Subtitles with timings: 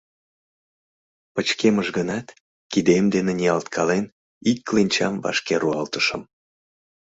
[1.33, 2.27] Пычкемыш гынат,
[2.71, 4.05] кидем дене ниялткален,
[4.49, 6.21] ик кленчам вашке руалтышым.